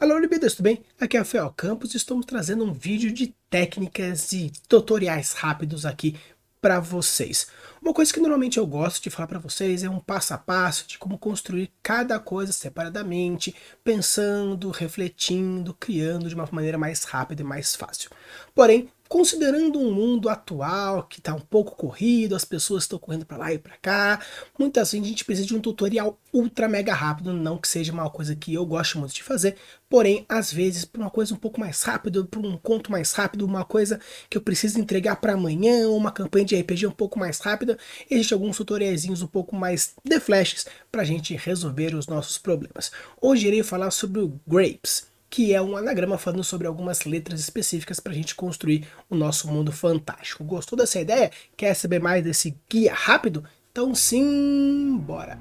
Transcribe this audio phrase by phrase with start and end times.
[0.00, 0.82] Alô, libidas, tudo bem?
[0.98, 5.84] Aqui é o Fel Campos e estamos trazendo um vídeo de técnicas e tutoriais rápidos
[5.84, 6.16] aqui
[6.58, 7.48] para vocês.
[7.82, 10.88] Uma coisa que normalmente eu gosto de falar para vocês é um passo a passo
[10.88, 17.44] de como construir cada coisa separadamente, pensando, refletindo, criando de uma maneira mais rápida e
[17.44, 18.08] mais fácil.
[18.54, 23.38] Porém, considerando um mundo atual que está um pouco corrido, as pessoas estão correndo para
[23.38, 24.20] lá e para cá,
[24.56, 28.08] muitas vezes a gente precisa de um tutorial ultra mega rápido, não que seja uma
[28.08, 29.56] coisa que eu gosto muito de fazer,
[29.88, 33.44] porém, às vezes, para uma coisa um pouco mais rápida, para um conto mais rápido,
[33.44, 33.98] uma coisa
[34.30, 37.76] que eu preciso entregar para amanhã, uma campanha de RPG um pouco mais rápida,
[38.08, 42.92] existem alguns tutoriaizinhos um pouco mais de flashes para a gente resolver os nossos problemas.
[43.20, 48.00] Hoje irei falar sobre o Grapes, que é um anagrama falando sobre algumas letras específicas
[48.00, 50.42] para a gente construir o nosso mundo fantástico.
[50.42, 51.30] Gostou dessa ideia?
[51.56, 53.44] Quer saber mais desse guia rápido?
[53.70, 55.38] Então sim, bora!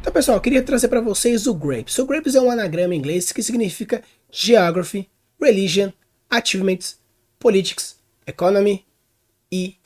[0.00, 1.98] Então, pessoal, eu queria trazer para vocês o GRAPES.
[1.98, 5.08] O GRAPES é um anagrama em inglês que significa Geography,
[5.40, 5.90] Religion
[6.30, 6.98] Achievements,
[7.38, 8.86] Politics, Economy
[9.50, 9.76] e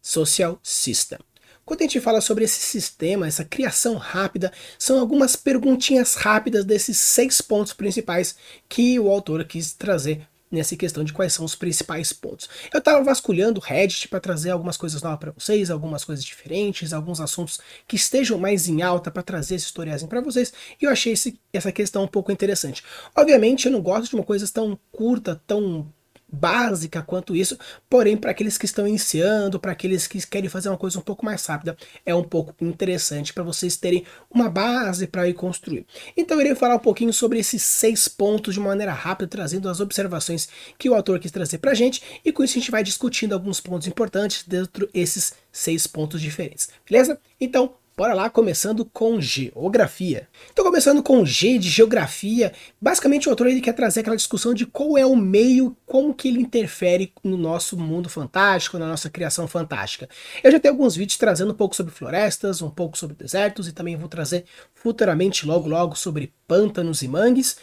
[0.00, 1.18] Social System.
[1.64, 6.98] Quando a gente fala sobre esse sistema, essa criação rápida, são algumas perguntinhas rápidas desses
[6.98, 8.36] seis pontos principais
[8.68, 12.48] que o autor quis trazer nessa questão de quais são os principais pontos.
[12.72, 16.92] Eu estava vasculhando o Reddit para trazer algumas coisas novas para vocês, algumas coisas diferentes,
[16.92, 20.90] alguns assuntos que estejam mais em alta para trazer esse tutoriais para vocês, e eu
[20.90, 22.82] achei esse, essa questão um pouco interessante.
[23.14, 25.92] Obviamente eu não gosto de uma coisa tão curta, tão
[26.32, 30.78] básica quanto isso, porém para aqueles que estão iniciando, para aqueles que querem fazer uma
[30.78, 35.28] coisa um pouco mais rápida, é um pouco interessante para vocês terem uma base para
[35.28, 35.86] ir construir.
[36.16, 39.80] Então eu irei falar um pouquinho sobre esses seis pontos de maneira rápida, trazendo as
[39.80, 42.82] observações que o autor quis trazer para a gente, e com isso a gente vai
[42.82, 47.18] discutindo alguns pontos importantes dentro desses seis pontos diferentes, beleza?
[47.40, 50.26] Então Bora lá, começando com geografia.
[50.50, 54.64] Então, começando com G de geografia, basicamente o autor ele quer trazer aquela discussão de
[54.64, 59.46] qual é o meio, como que ele interfere no nosso mundo fantástico, na nossa criação
[59.46, 60.08] fantástica.
[60.42, 63.72] Eu já tenho alguns vídeos trazendo um pouco sobre florestas, um pouco sobre desertos e
[63.72, 67.58] também vou trazer futuramente, logo logo, sobre pântanos e mangues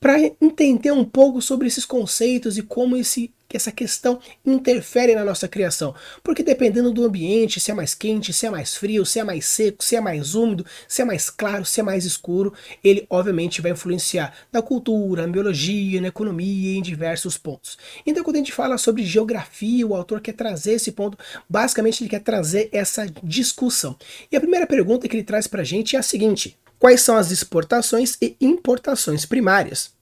[0.00, 5.48] para entender um pouco sobre esses conceitos e como esse, essa questão interfere na nossa
[5.48, 5.94] criação.
[6.22, 9.46] Porque dependendo do ambiente, se é mais quente, se é mais frio, se é mais
[9.46, 12.52] seco, se é mais úmido, se é mais claro, se é mais escuro,
[12.84, 17.78] ele obviamente vai influenciar na cultura, na biologia, na economia e em diversos pontos.
[18.04, 21.16] Então quando a gente fala sobre geografia, o autor quer trazer esse ponto,
[21.48, 23.96] basicamente ele quer trazer essa discussão.
[24.30, 27.16] E a primeira pergunta que ele traz para a gente é a seguinte, Quais são
[27.16, 29.97] as exportações e importações primárias?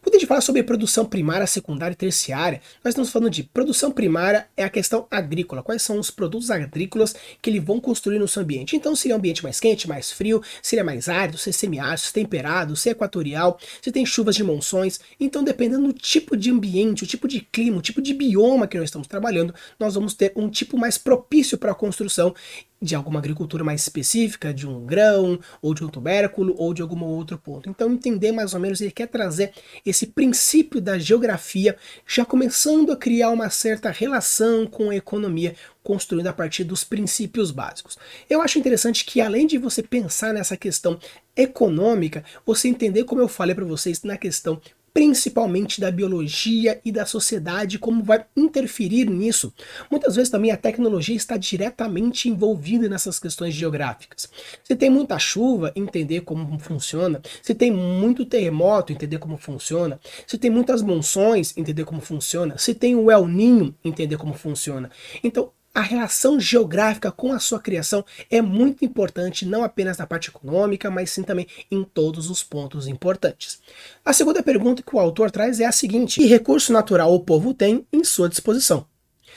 [0.00, 3.90] Quando a gente fala sobre produção primária, secundária e terciária, nós estamos falando de produção
[3.90, 5.62] primária é a questão agrícola.
[5.62, 8.76] Quais são os produtos agrícolas que eles vão construir no seu ambiente?
[8.76, 11.50] Então, se é um ambiente mais quente, mais frio, se ele é mais árido, se
[11.50, 15.00] é semiárido, se é temperado, se é equatorial, se tem chuvas de monções.
[15.18, 18.78] Então, dependendo do tipo de ambiente, o tipo de clima, o tipo de bioma que
[18.78, 22.34] nós estamos trabalhando, nós vamos ter um tipo mais propício para a construção
[22.80, 27.02] de alguma agricultura mais específica, de um grão, ou de um tubérculo, ou de algum
[27.04, 27.68] outro ponto.
[27.68, 29.52] Então, entender mais ou menos, ele quer trazer
[29.84, 31.76] esse princípio da geografia,
[32.06, 37.50] já começando a criar uma certa relação com a economia, construindo a partir dos princípios
[37.50, 37.96] básicos.
[38.28, 40.98] Eu acho interessante que, além de você pensar nessa questão
[41.34, 44.60] econômica, você entender, como eu falei para vocês, na questão
[44.96, 49.52] principalmente da biologia e da sociedade, como vai interferir nisso.
[49.90, 54.26] Muitas vezes também a tecnologia está diretamente envolvida nessas questões geográficas.
[54.64, 57.20] Se tem muita chuva, entender como funciona.
[57.42, 60.00] Se tem muito terremoto, entender como funciona.
[60.26, 62.56] Se tem muitas monções, entender como funciona.
[62.56, 64.90] Se tem o El Ninho, entender como funciona.
[65.22, 70.30] Então, a relação geográfica com a sua criação é muito importante, não apenas na parte
[70.30, 73.60] econômica, mas sim também em todos os pontos importantes.
[74.02, 77.52] A segunda pergunta que o autor traz é a seguinte: que recurso natural o povo
[77.52, 78.86] tem em sua disposição?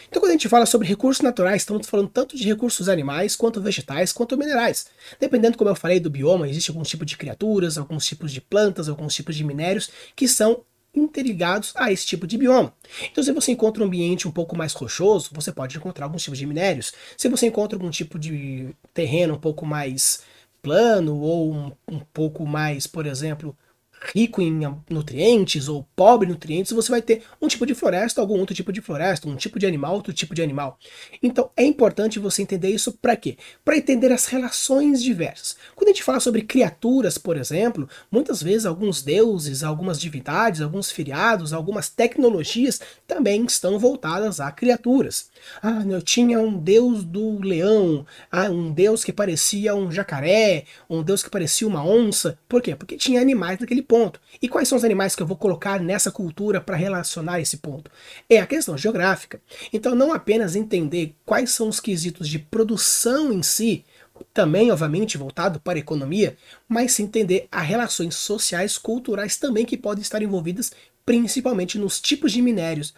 [0.08, 3.60] Então, quando a gente fala sobre recursos naturais, estamos falando tanto de recursos animais, quanto
[3.60, 4.88] vegetais, quanto minerais.
[5.20, 8.88] Dependendo, como eu falei, do bioma, existe alguns tipos de criaturas, alguns tipos de plantas,
[8.88, 10.64] alguns tipos de minérios que são
[10.94, 12.74] interligados a esse tipo de bioma.
[13.12, 16.40] Então, se você encontra um ambiente um pouco mais rochoso, você pode encontrar alguns tipos
[16.40, 16.94] de minérios.
[17.18, 20.24] Se você encontra algum tipo de terreno um pouco mais
[20.62, 23.56] plano ou um, um pouco mais, por exemplo,
[24.14, 24.60] rico em
[24.90, 28.72] nutrientes ou pobre em nutrientes, você vai ter um tipo de floresta, algum outro tipo
[28.72, 30.78] de floresta, um tipo de animal, outro tipo de animal.
[31.22, 33.38] Então é importante você entender isso para quê?
[33.64, 35.58] Para entender as relações diversas.
[35.76, 40.92] Quando a gente fala sobre criaturas, por exemplo, muitas vezes alguns deuses, algumas divindades, alguns
[40.92, 45.30] feriados, algumas tecnologias também estão voltadas a criaturas.
[45.62, 51.04] Ah, eu tinha um deus do leão, ah, um deus que parecia um jacaré, um
[51.04, 52.38] deus que parecia uma onça.
[52.48, 52.76] Por quê?
[52.76, 54.22] Porque tinha animais naquele ponto.
[54.40, 57.90] E quais são os animais que eu vou colocar nessa cultura para relacionar esse ponto?
[58.30, 59.42] É a questão geográfica.
[59.74, 63.84] Então, não apenas entender quais são os quesitos de produção em si,
[64.34, 66.38] também, obviamente, voltado para a economia,
[66.68, 70.72] mas sim entender as relações sociais, culturais também que podem estar envolvidas,
[71.04, 72.94] principalmente nos tipos de minérios,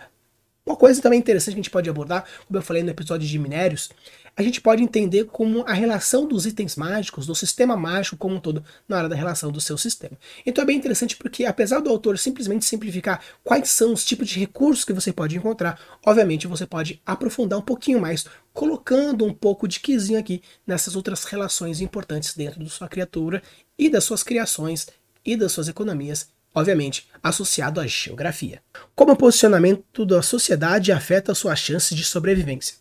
[0.65, 3.39] uma coisa também interessante que a gente pode abordar, como eu falei no episódio de
[3.39, 3.89] minérios,
[4.35, 8.39] a gente pode entender como a relação dos itens mágicos, do sistema mágico como um
[8.39, 10.17] todo, na hora da relação do seu sistema.
[10.45, 14.39] Então é bem interessante porque, apesar do autor simplesmente simplificar quais são os tipos de
[14.39, 19.67] recursos que você pode encontrar, obviamente você pode aprofundar um pouquinho mais, colocando um pouco
[19.67, 23.41] de quizinho aqui nessas outras relações importantes dentro da sua criatura
[23.77, 24.87] e das suas criações
[25.25, 28.61] e das suas economias obviamente associado à geografia.
[28.95, 32.80] Como o posicionamento da sociedade afeta sua chance de sobrevivência.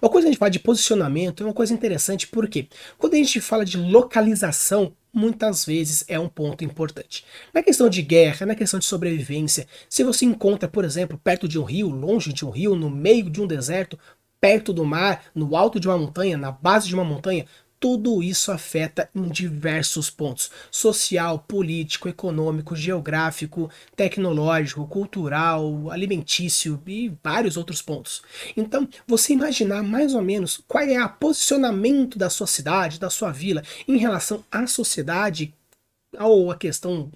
[0.00, 3.16] Uma coisa que a gente fala de posicionamento é uma coisa interessante porque quando a
[3.16, 7.24] gente fala de localização, muitas vezes é um ponto importante.
[7.52, 11.58] Na questão de guerra, na questão de sobrevivência, se você encontra, por exemplo, perto de
[11.58, 13.98] um rio, longe de um rio, no meio de um deserto,
[14.40, 17.46] perto do mar, no alto de uma montanha, na base de uma montanha,
[17.80, 27.56] tudo isso afeta em diversos pontos: social, político, econômico, geográfico, tecnológico, cultural, alimentício e vários
[27.56, 28.22] outros pontos.
[28.56, 33.30] Então, você imaginar mais ou menos qual é o posicionamento da sua cidade, da sua
[33.30, 35.54] vila, em relação à sociedade
[36.18, 37.10] ou a questão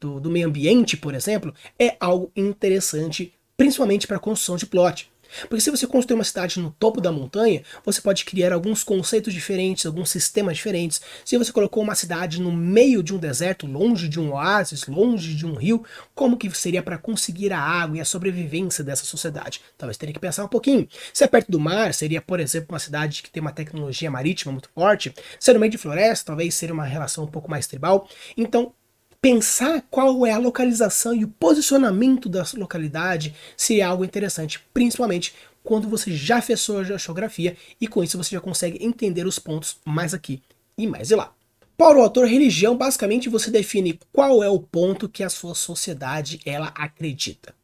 [0.00, 5.10] do, do meio ambiente, por exemplo, é algo interessante, principalmente para a construção de plot.
[5.48, 9.32] Porque se você construir uma cidade no topo da montanha, você pode criar alguns conceitos
[9.32, 11.00] diferentes, alguns sistemas diferentes.
[11.24, 15.34] Se você colocou uma cidade no meio de um deserto, longe de um oásis, longe
[15.34, 15.84] de um rio,
[16.14, 19.60] como que seria para conseguir a água e a sobrevivência dessa sociedade?
[19.76, 20.88] Talvez teria que pensar um pouquinho.
[21.12, 24.52] Se é perto do mar, seria, por exemplo, uma cidade que tem uma tecnologia marítima
[24.52, 25.14] muito forte.
[25.38, 28.08] Se é no meio de floresta, talvez seria uma relação um pouco mais tribal.
[28.36, 28.72] Então,
[29.20, 35.88] pensar qual é a localização e o posicionamento da localidade seria algo interessante, principalmente quando
[35.88, 40.14] você já fez sua geografia e com isso você já consegue entender os pontos mais
[40.14, 40.42] aqui
[40.76, 41.32] e mais lá.
[41.76, 46.40] Para o autor, religião, basicamente você define qual é o ponto que a sua sociedade
[46.44, 47.54] ela acredita.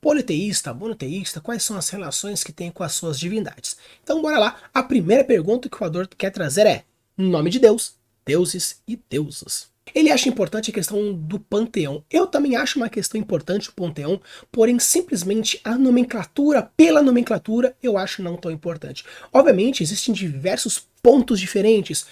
[0.00, 3.76] Politeísta, monoteísta, quais são as relações que tem com as suas divindades?
[4.02, 6.84] Então bora lá, a primeira pergunta que o autor quer trazer é
[7.16, 7.94] nome de Deus,
[8.24, 9.68] deuses e deusas.
[9.94, 12.04] Ele acha importante a questão do panteão.
[12.10, 14.20] Eu também acho uma questão importante o panteão,
[14.50, 19.04] porém simplesmente a nomenclatura pela nomenclatura eu acho não tão importante.
[19.32, 22.06] Obviamente existem diversos pontos diferentes.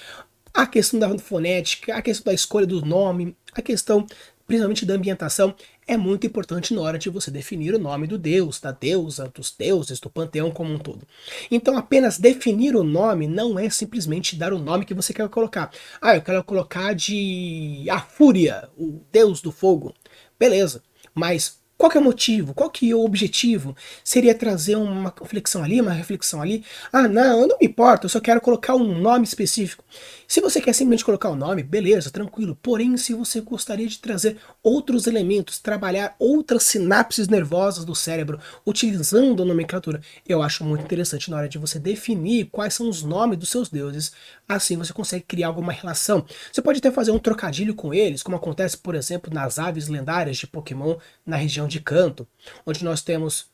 [0.52, 4.06] A questão da fonética, a questão da escolha do nome, a questão
[4.48, 5.54] principalmente da ambientação,
[5.86, 9.54] é muito importante na hora de você definir o nome do deus, da deusa, dos
[9.56, 11.06] deuses, do panteão como um todo.
[11.50, 15.70] Então, apenas definir o nome não é simplesmente dar o nome que você quer colocar.
[16.00, 19.94] Ah, eu quero colocar de a Fúria, o deus do fogo.
[20.38, 20.82] Beleza,
[21.14, 22.54] mas qual é o motivo?
[22.54, 23.76] Qual que é o objetivo?
[24.02, 26.64] Seria trazer uma reflexão ali, uma reflexão ali?
[26.92, 29.84] Ah, não, eu não me importo, eu só quero colocar um nome específico.
[30.30, 32.54] Se você quer simplesmente colocar o nome, beleza, tranquilo.
[32.54, 39.42] Porém, se você gostaria de trazer outros elementos, trabalhar outras sinapses nervosas do cérebro, utilizando
[39.42, 43.38] a nomenclatura, eu acho muito interessante na hora de você definir quais são os nomes
[43.38, 44.12] dos seus deuses.
[44.46, 46.26] Assim você consegue criar alguma relação.
[46.52, 50.36] Você pode até fazer um trocadilho com eles, como acontece, por exemplo, nas aves lendárias
[50.36, 52.28] de Pokémon na região de canto,
[52.66, 53.46] onde nós temos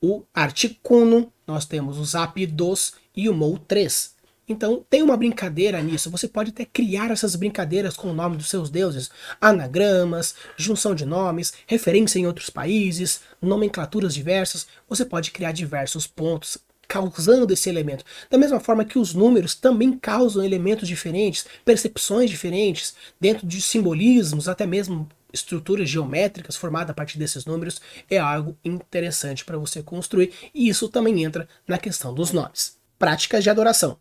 [0.00, 4.21] o Articuno, nós temos o Zapdos e o Mou 3.
[4.48, 6.10] Então tem uma brincadeira nisso.
[6.10, 11.04] Você pode até criar essas brincadeiras com o nome dos seus deuses, anagramas, junção de
[11.04, 14.66] nomes, referência em outros países, nomenclaturas diversas.
[14.88, 16.58] Você pode criar diversos pontos
[16.88, 18.04] causando esse elemento.
[18.28, 24.46] Da mesma forma que os números também causam elementos diferentes, percepções diferentes, dentro de simbolismos,
[24.46, 27.80] até mesmo estruturas geométricas formadas a partir desses números
[28.10, 32.76] é algo interessante para você construir e isso também entra na questão dos nomes.
[32.98, 33.96] Práticas de adoração.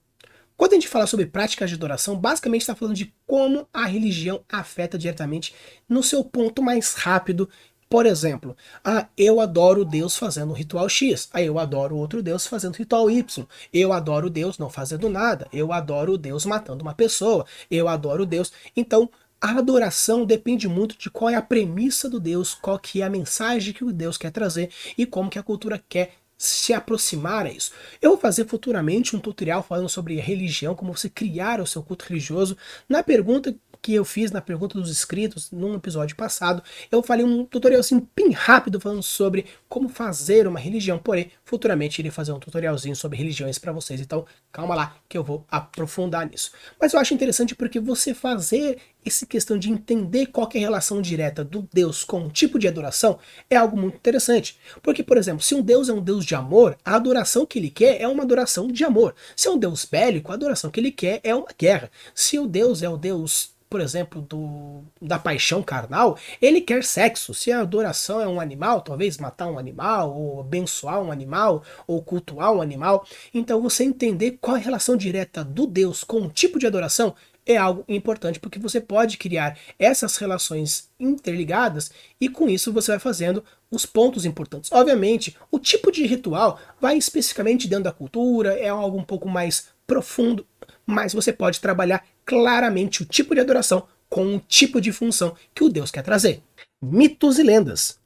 [0.62, 4.44] Quando a gente fala sobre práticas de adoração, basicamente está falando de como a religião
[4.48, 5.56] afeta diretamente
[5.90, 7.50] no seu ponto mais rápido.
[7.90, 12.46] Por exemplo, ah, eu adoro Deus fazendo o ritual X, ah, eu adoro outro Deus
[12.46, 16.94] fazendo o ritual Y, eu adoro Deus não fazendo nada, eu adoro Deus matando uma
[16.94, 18.54] pessoa, eu adoro Deus.
[18.76, 19.10] Então,
[19.44, 23.10] A adoração depende muito de qual é a premissa do Deus, qual que é a
[23.10, 27.52] mensagem que o Deus quer trazer e como que a cultura quer se aproximar a
[27.52, 27.72] isso.
[28.02, 32.06] Eu vou fazer futuramente um tutorial falando sobre religião, como você criar o seu culto
[32.08, 32.58] religioso.
[32.90, 36.62] Na pergunta que eu fiz na pergunta dos inscritos num episódio passado,
[36.92, 42.00] eu falei um tutorial assim bem rápido falando sobre como fazer uma religião, porém futuramente
[42.00, 46.30] irei fazer um tutorialzinho sobre religiões para vocês, então calma lá que eu vou aprofundar
[46.30, 46.52] nisso.
[46.80, 51.02] Mas eu acho interessante porque você fazer essa questão de entender qual é a relação
[51.02, 53.18] direta do Deus com o tipo de adoração
[53.50, 54.60] é algo muito interessante.
[54.82, 57.70] Porque, por exemplo, se um Deus é um Deus de amor, a adoração que ele
[57.70, 59.16] quer é uma adoração de amor.
[59.36, 61.90] Se é um Deus bélico, a adoração que ele quer é uma guerra.
[62.14, 67.34] Se o Deus é o Deus por exemplo, do, da paixão carnal, ele quer sexo.
[67.34, 72.04] Se a adoração é um animal, talvez matar um animal, ou abençoar um animal, ou
[72.04, 73.08] cultuar um animal.
[73.34, 77.16] Então você entender qual é a relação direta do Deus com o tipo de adoração
[77.46, 83.00] é algo importante, porque você pode criar essas relações interligadas e com isso você vai
[83.00, 84.70] fazendo os pontos importantes.
[84.72, 89.70] Obviamente, o tipo de ritual vai especificamente dentro da cultura, é algo um pouco mais
[89.88, 90.46] profundo,
[90.92, 95.64] mas você pode trabalhar claramente o tipo de adoração com o tipo de função que
[95.64, 96.44] o Deus quer trazer.
[96.82, 97.98] Mitos e lendas.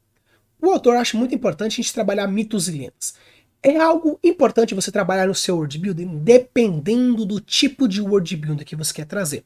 [0.62, 3.15] O autor acha muito importante a gente trabalhar mitos e lendas.
[3.62, 8.63] É algo importante você trabalhar no seu world building dependendo do tipo de world building
[8.63, 9.44] que você quer trazer.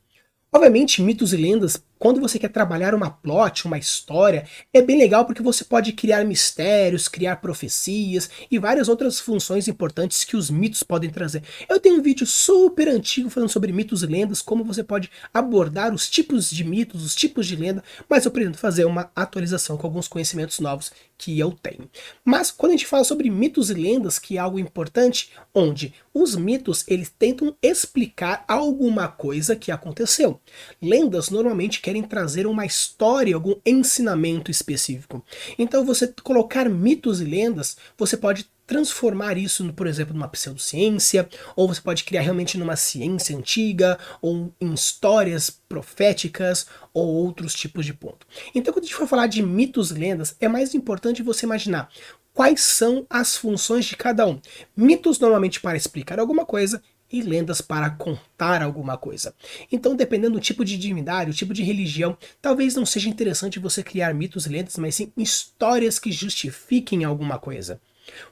[0.52, 5.26] Obviamente, mitos e lendas quando você quer trabalhar uma plot, uma história, é bem legal
[5.26, 10.82] porque você pode criar mistérios, criar profecias e várias outras funções importantes que os mitos
[10.82, 11.44] podem trazer.
[11.68, 15.94] Eu tenho um vídeo super antigo falando sobre mitos e lendas, como você pode abordar
[15.94, 19.86] os tipos de mitos, os tipos de lenda, mas eu pretendo fazer uma atualização com
[19.86, 21.90] alguns conhecimentos novos que eu tenho.
[22.24, 26.36] Mas quando a gente fala sobre mitos e lendas, que é algo importante, onde os
[26.36, 30.40] mitos eles tentam explicar alguma coisa que aconteceu.
[30.82, 35.26] Lendas normalmente querem trazer uma história, algum ensinamento específico.
[35.58, 41.68] Então, você colocar mitos e lendas, você pode transformar isso, por exemplo, numa pseudociência, ou
[41.68, 47.94] você pode criar realmente numa ciência antiga, ou em histórias proféticas, ou outros tipos de
[47.96, 48.28] ponto.
[48.54, 51.90] Então, quando a gente for falar de mitos e lendas, é mais importante você imaginar
[52.36, 54.40] quais são as funções de cada um.
[54.78, 59.34] Mitos normalmente para explicar alguma coisa e lendas para contar alguma coisa.
[59.72, 63.84] Então, dependendo do tipo de divindade, o tipo de religião, talvez não seja interessante você
[63.84, 67.82] criar mitos e lendas, mas sim histórias que justifiquem alguma coisa.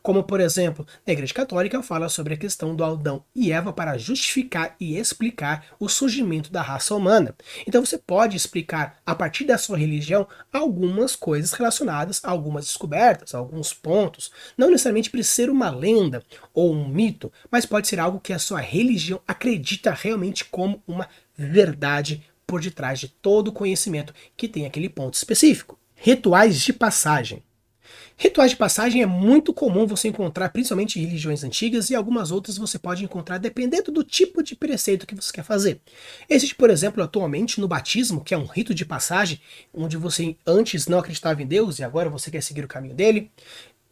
[0.02, 3.98] Como, por exemplo, na Igreja Católica fala sobre a questão do Adão e Eva para
[3.98, 7.36] justificar e explicar o surgimento da raça humana.
[7.68, 13.34] Então você pode explicar, a partir da sua religião, algumas coisas relacionadas a algumas descobertas,
[13.34, 14.32] a alguns pontos.
[14.58, 18.40] Não necessariamente precisa ser uma lenda ou um mito, mas pode ser algo que a
[18.40, 21.08] sua religião acredita realmente como uma
[21.38, 25.78] verdade por detrás de todo o conhecimento que tem aquele ponto específico.
[25.96, 27.44] Rituais de passagem.
[28.20, 32.58] Rituais de passagem é muito comum você encontrar, principalmente em religiões antigas, e algumas outras
[32.58, 35.80] você pode encontrar dependendo do tipo de preceito que você quer fazer.
[36.28, 39.40] Existe, por exemplo, atualmente no batismo, que é um rito de passagem,
[39.72, 43.32] onde você antes não acreditava em Deus e agora você quer seguir o caminho dele.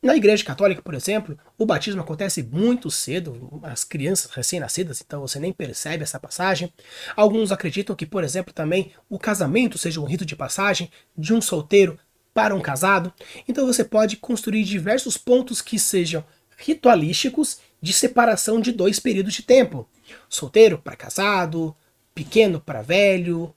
[0.01, 5.39] Na Igreja Católica, por exemplo, o batismo acontece muito cedo, as crianças recém-nascidas, então você
[5.39, 6.73] nem percebe essa passagem.
[7.15, 11.41] Alguns acreditam que, por exemplo, também o casamento seja um rito de passagem de um
[11.41, 11.97] solteiro
[12.35, 13.13] para um casado.
[13.47, 16.23] Então você pode construir diversos pontos que sejam
[16.57, 19.89] ritualísticos de separação de dois períodos de tempo:
[20.29, 21.73] solteiro para casado,
[22.13, 23.55] pequeno para velho,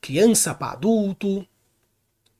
[0.00, 1.44] criança para adulto,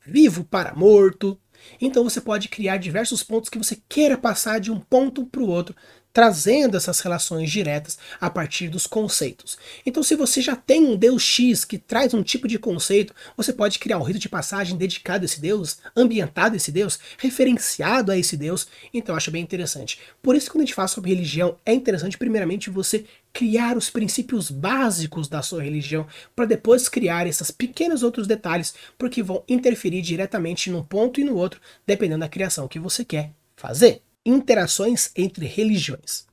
[0.07, 1.41] vivo para morto.
[1.81, 5.49] Então você pode criar diversos pontos que você queira passar de um ponto para o
[5.49, 5.75] outro
[6.12, 9.57] trazendo essas relações diretas a partir dos conceitos.
[9.87, 13.52] Então, se você já tem um Deus X que traz um tipo de conceito, você
[13.52, 18.11] pode criar um rito de passagem dedicado a esse Deus, ambientado a esse Deus, referenciado
[18.11, 18.67] a esse Deus.
[18.93, 19.99] Então, eu acho bem interessante.
[20.23, 24.50] Por isso, quando a gente fala sobre religião, é interessante, primeiramente, você criar os princípios
[24.50, 30.69] básicos da sua religião, para depois criar esses pequenos outros detalhes, porque vão interferir diretamente
[30.69, 34.02] num ponto e no outro, dependendo da criação que você quer fazer
[34.35, 36.27] interações entre religiões.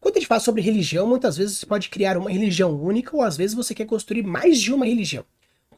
[0.00, 3.22] Quando a gente fala sobre religião, muitas vezes você pode criar uma religião única ou
[3.22, 5.24] às vezes você quer construir mais de uma religião.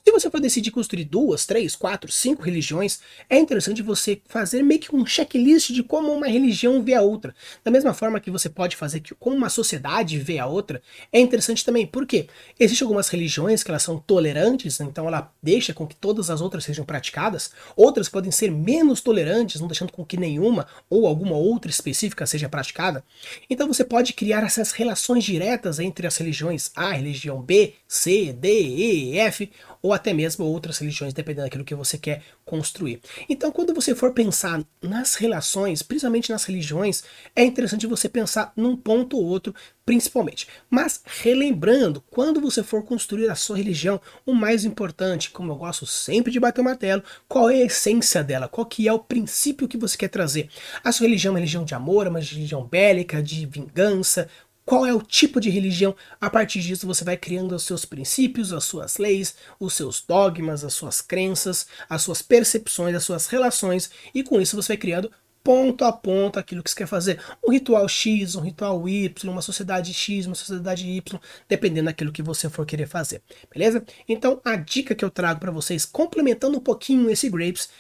[0.09, 2.99] Se você for decidir construir duas, três, quatro, cinco religiões,
[3.29, 7.35] é interessante você fazer meio que um checklist de como uma religião vê a outra.
[7.63, 10.81] Da mesma forma que você pode fazer que como uma sociedade vê a outra,
[11.13, 11.87] é interessante também.
[11.87, 12.27] Por quê?
[12.59, 16.65] Existem algumas religiões que elas são tolerantes, então ela deixa com que todas as outras
[16.65, 17.51] sejam praticadas.
[17.77, 22.49] Outras podem ser menos tolerantes, não deixando com que nenhuma ou alguma outra específica seja
[22.49, 23.05] praticada.
[23.51, 28.49] Então você pode criar essas relações diretas entre as religiões A, religião B, C, D,
[28.49, 29.51] E, F,
[29.83, 33.01] ou até mesmo outras religiões, dependendo daquilo que você quer construir.
[33.29, 37.03] Então, quando você for pensar nas relações, principalmente nas religiões,
[37.35, 40.47] é interessante você pensar num ponto ou outro, principalmente.
[40.69, 45.87] Mas, relembrando, quando você for construir a sua religião, o mais importante, como eu gosto
[45.87, 49.69] sempre de bater o martelo, qual é a essência dela, qual que é o princípio
[49.69, 50.49] que você quer trazer.
[50.85, 54.29] A sua religião é uma religião de amor, é uma religião bélica, de vingança,
[54.69, 55.97] qual é o tipo de religião.
[56.21, 60.63] A partir disso, você vai criando os seus princípios, as suas leis, os seus dogmas,
[60.63, 65.11] as suas crenças, as suas percepções, as suas relações, e com isso você vai criando
[65.43, 67.19] ponto a ponto aquilo que você quer fazer.
[67.43, 72.23] Um ritual X, um ritual Y, uma sociedade X, uma sociedade Y, dependendo daquilo que
[72.23, 73.23] você for querer fazer.
[73.51, 73.83] Beleza?
[74.07, 77.71] Então, a dica que eu trago para vocês, complementando um pouquinho esse Grapes,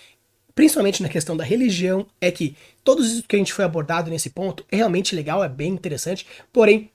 [0.59, 4.29] principalmente na questão da religião, é que todos isso que a gente foi abordado nesse
[4.29, 6.91] ponto é realmente legal, é bem interessante, porém,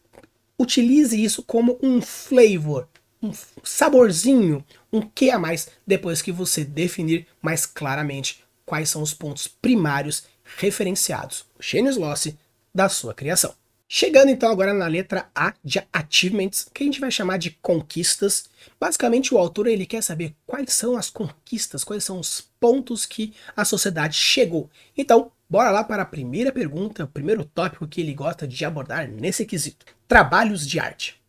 [0.60, 2.90] utilize isso como um flavor,
[3.22, 3.32] um
[3.64, 9.48] saborzinho, um que a mais, depois que você definir mais claramente quais são os pontos
[9.48, 10.26] primários
[10.58, 12.36] referenciados, o Genius Loss
[12.76, 13.56] da sua criação.
[13.96, 18.46] Chegando então agora na letra A de Achievements, que a gente vai chamar de conquistas.
[18.80, 23.36] Basicamente o autor ele quer saber quais são as conquistas, quais são os pontos que
[23.56, 24.68] a sociedade chegou.
[24.98, 29.08] Então, bora lá para a primeira pergunta, o primeiro tópico que ele gosta de abordar
[29.08, 29.86] nesse quesito.
[30.08, 31.22] Trabalhos de arte.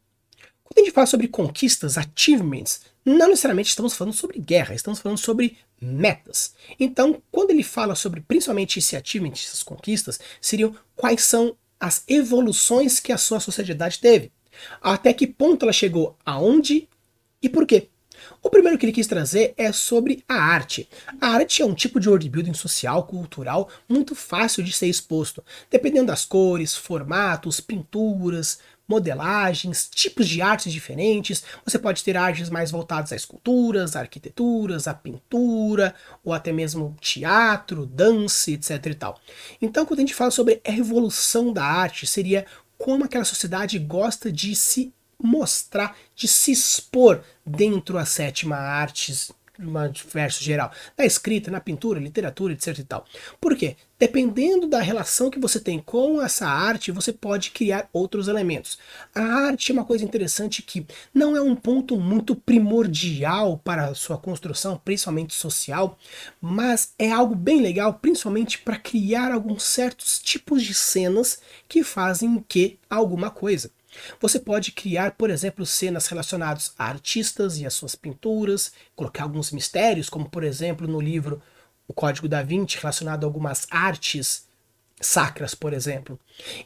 [0.63, 5.19] Quando a gente fala sobre conquistas, achievements, não necessariamente estamos falando sobre guerra, estamos falando
[5.19, 6.55] sobre metas.
[6.81, 13.01] Então, quando ele fala sobre principalmente esse achievement, essas conquistas, seriam quais são as evoluções
[13.01, 14.33] que a sua sociedade teve.
[14.81, 16.89] Até que ponto ela chegou, aonde
[17.43, 17.89] e por quê.
[18.43, 20.89] O primeiro que ele quis trazer é sobre a arte.
[21.21, 25.45] A arte é um tipo de world building social, cultural, muito fácil de ser exposto,
[25.71, 31.43] dependendo das cores, formatos, pinturas, modelagens, tipos de artes diferentes.
[31.65, 36.97] Você pode ter artes mais voltadas a esculturas, a arquiteturas, a pintura, ou até mesmo
[37.01, 39.21] teatro, dança, etc e tal.
[39.61, 44.31] Então, quando a gente fala sobre a evolução da arte, seria como aquela sociedade gosta
[44.31, 51.51] de se mostrar, de se expor dentro da sétima artes uma verso geral, na escrita,
[51.51, 53.05] na pintura, literatura, etc e tal.
[53.41, 53.77] Por quê?
[53.99, 58.79] Dependendo da relação que você tem com essa arte, você pode criar outros elementos.
[59.15, 63.95] A arte é uma coisa interessante que não é um ponto muito primordial para a
[63.95, 65.97] sua construção, principalmente social,
[66.41, 72.45] mas é algo bem legal, principalmente para criar alguns certos tipos de cenas que fazem
[72.49, 73.71] que alguma coisa.
[74.21, 79.51] Você pode criar, por exemplo, cenas relacionadas a artistas e as suas pinturas, colocar alguns
[79.51, 81.43] mistérios, como por exemplo no livro
[81.87, 84.44] O Código da Vinci, relacionado a algumas artes
[85.07, 86.19] sacras, por exemplo.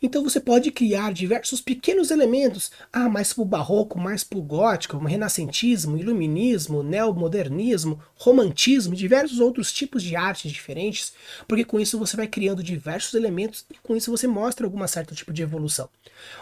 [0.03, 4.43] Então você pode criar diversos pequenos elementos, ah, mais para o barroco, mais para o
[4.43, 11.13] gótico, renascentismo, iluminismo, neomodernismo, romantismo, diversos outros tipos de artes diferentes,
[11.47, 15.15] porque com isso você vai criando diversos elementos e com isso você mostra alguma certo
[15.15, 15.89] tipo de evolução.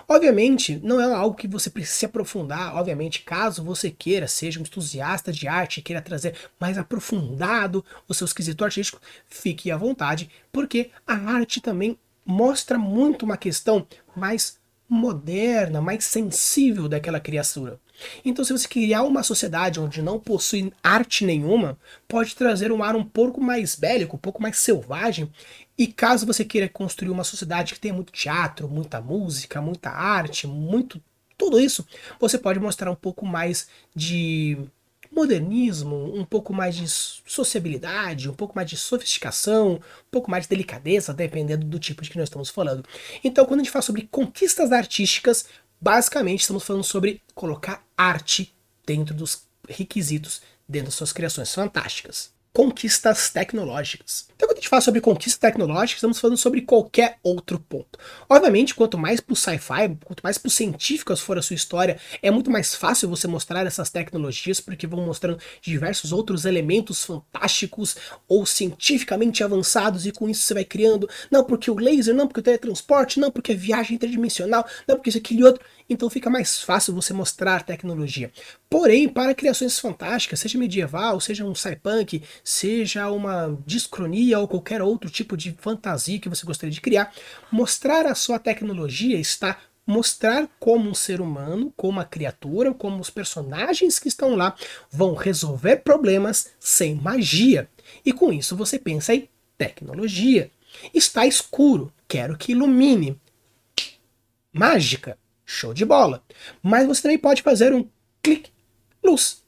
[0.09, 4.62] Obviamente, não é algo que você precise se aprofundar, obviamente, caso você queira, seja um
[4.62, 10.90] entusiasta de arte queira trazer mais aprofundado o seu esquisito artístico, fique à vontade, porque
[11.07, 17.79] a arte também mostra muito uma questão mais moderna, mais sensível daquela criatura.
[18.25, 22.97] Então, se você criar uma sociedade onde não possui arte nenhuma, pode trazer um ar
[22.97, 25.31] um pouco mais bélico, um pouco mais selvagem.
[25.77, 30.47] E caso você queira construir uma sociedade que tenha muito teatro, muita música, muita arte,
[30.47, 31.03] muito
[31.37, 31.87] tudo isso,
[32.19, 34.57] você pode mostrar um pouco mais de
[35.11, 40.51] modernismo, um pouco mais de sociabilidade, um pouco mais de sofisticação, um pouco mais de
[40.51, 42.85] delicadeza, dependendo do tipo de que nós estamos falando.
[43.25, 45.47] Então, quando a gente fala sobre conquistas artísticas,
[45.81, 48.55] basicamente estamos falando sobre colocar arte
[48.87, 54.29] dentro dos requisitos, dentro das suas criações fantásticas conquistas tecnológicas.
[54.35, 57.99] Então, quando a gente fala sobre conquistas tecnológicas, estamos falando sobre qualquer outro ponto.
[58.27, 62.51] Obviamente, quanto mais pro sci-fi, quanto mais pro científicas for a sua história, é muito
[62.51, 67.95] mais fácil você mostrar essas tecnologias, porque vão mostrando diversos outros elementos fantásticos
[68.27, 72.40] ou cientificamente avançados, e com isso você vai criando, não porque o laser, não porque
[72.40, 76.62] o teletransporte, não porque a viagem interdimensional, não porque isso, aquele outro então fica mais
[76.62, 78.33] fácil você mostrar tecnologia.
[78.68, 85.09] Porém, para criações fantásticas, seja medieval, seja um cyberpunk, seja uma discronia ou qualquer outro
[85.09, 87.12] tipo de fantasia que você gostaria de criar,
[87.51, 93.09] mostrar a sua tecnologia está mostrar como um ser humano, como a criatura, como os
[93.09, 94.57] personagens que estão lá
[94.90, 97.68] vão resolver problemas sem magia.
[98.05, 100.51] E com isso você pensa em tecnologia.
[100.92, 103.18] Está escuro, quero que ilumine.
[104.53, 106.22] Mágica, Show de bola.
[106.61, 107.88] Mas você também pode fazer um
[108.20, 108.50] clique
[109.02, 109.44] luz.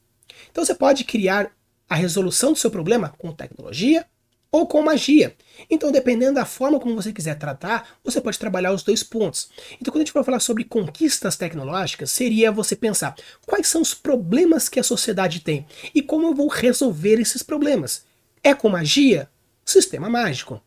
[0.51, 1.51] Então você pode criar
[1.89, 4.07] a resolução do seu problema com tecnologia
[4.51, 5.37] ou com magia.
[5.69, 9.51] Então, dependendo da forma como você quiser tratar, você pode trabalhar os dois pontos.
[9.81, 13.15] Então, quando a gente for falar sobre conquistas tecnológicas, seria você pensar
[13.47, 18.05] quais são os problemas que a sociedade tem e como eu vou resolver esses problemas.
[18.43, 19.29] É com magia?
[19.65, 20.63] Sistema mágico.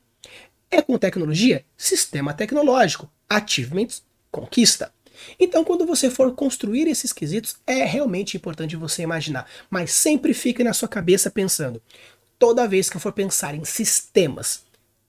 [0.70, 1.66] É com tecnologia?
[1.76, 3.10] Sistema tecnológico.
[3.28, 4.94] Achievements, conquista.
[5.40, 10.64] Então, quando você for construir esses quesitos, é realmente importante você imaginar, mas sempre fique
[10.64, 11.82] na sua cabeça pensando:
[12.38, 14.64] toda vez que eu for pensar em sistemas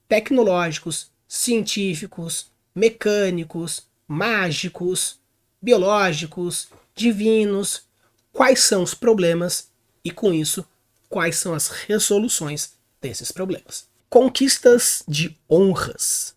[0.07, 5.19] tecnológicos, científicos, mecânicos, mágicos,
[5.61, 7.83] biológicos, divinos,
[8.31, 9.69] quais são os problemas
[10.03, 10.65] e, com isso,
[11.09, 13.87] quais são as resoluções desses problemas.
[14.09, 16.35] Conquistas de honras.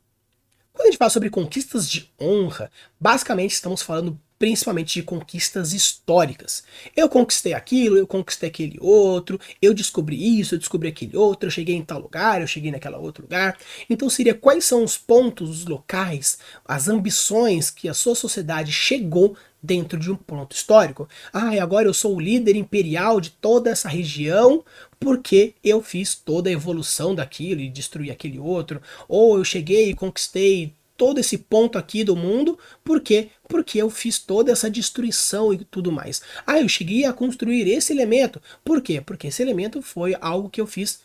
[0.77, 6.65] Quando a gente fala sobre conquistas de honra, basicamente estamos falando principalmente de conquistas históricas.
[6.95, 11.51] Eu conquistei aquilo, eu conquistei aquele outro, eu descobri isso, eu descobri aquele outro, eu
[11.51, 13.57] cheguei em tal lugar, eu cheguei naquele outro lugar.
[13.89, 19.35] Então seria quais são os pontos, os locais, as ambições que a sua sociedade chegou
[19.63, 21.09] dentro de um ponto histórico.
[21.33, 24.63] Ah, e agora eu sou o líder imperial de toda essa região
[24.99, 29.95] porque eu fiz toda a evolução daquilo e destruí aquele outro, ou eu cheguei e
[29.95, 33.29] conquistei todo esse ponto aqui do mundo, por quê?
[33.49, 36.23] Porque eu fiz toda essa destruição e tudo mais.
[36.47, 39.01] Ah, eu cheguei a construir esse elemento, por quê?
[39.01, 41.01] Porque esse elemento foi algo que eu fiz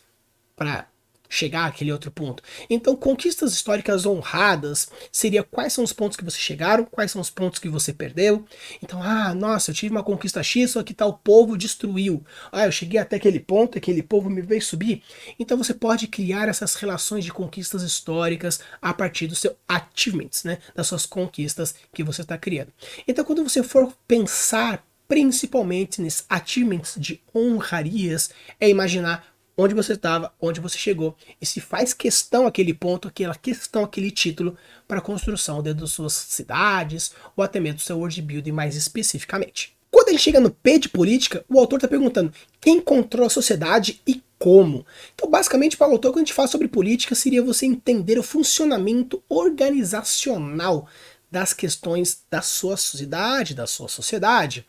[0.56, 0.88] para
[1.32, 2.42] chegar àquele outro ponto.
[2.68, 7.30] Então, conquistas históricas honradas seria quais são os pontos que você chegaram, quais são os
[7.30, 8.44] pontos que você perdeu.
[8.82, 12.22] Então, ah, nossa, eu tive uma conquista X, só que tal povo destruiu.
[12.52, 15.02] Ah, eu cheguei até aquele ponto, aquele povo me veio subir.
[15.38, 20.58] Então, você pode criar essas relações de conquistas históricas a partir do seu achievements, né,
[20.74, 22.72] das suas conquistas que você está criando.
[23.08, 30.32] Então, quando você for pensar principalmente nesses achievements de honrarias, é imaginar onde você estava,
[30.40, 34.56] onde você chegou, e se faz questão aquele ponto, aquela questão, aquele título
[34.88, 38.76] para a construção dentro das suas cidades, ou até mesmo do seu world building mais
[38.76, 39.76] especificamente.
[39.90, 44.00] Quando gente chega no P de política, o autor está perguntando quem controla a sociedade
[44.06, 44.86] e como.
[45.14, 48.22] Então, basicamente, para o autor, quando a gente fala sobre política, seria você entender o
[48.22, 50.88] funcionamento organizacional
[51.30, 54.66] das questões da sua sociedade, da sua sociedade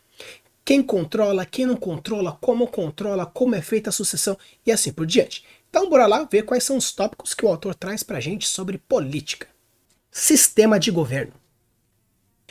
[0.64, 5.06] quem controla, quem não controla, como controla, como é feita a sucessão e assim por
[5.06, 5.44] diante.
[5.68, 8.78] Então bora lá ver quais são os tópicos que o autor traz pra gente sobre
[8.78, 9.48] política.
[10.10, 11.32] Sistema de governo.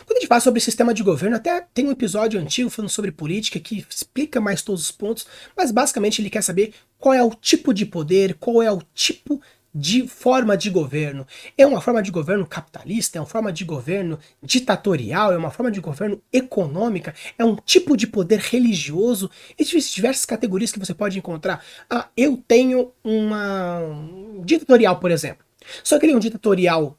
[0.05, 3.11] Quando a gente fala sobre sistema de governo, até tem um episódio antigo falando sobre
[3.11, 7.33] política que explica mais todos os pontos, mas basicamente ele quer saber qual é o
[7.33, 9.41] tipo de poder, qual é o tipo
[9.73, 11.25] de forma de governo.
[11.57, 15.71] É uma forma de governo capitalista, é uma forma de governo ditatorial, é uma forma
[15.71, 19.29] de governo econômica, é um tipo de poder religioso.
[19.57, 21.63] Existem diversas categorias que você pode encontrar.
[21.89, 25.43] Ah, eu tenho uma um ditatorial, por exemplo.
[25.83, 26.97] Só que ele é um ditatorial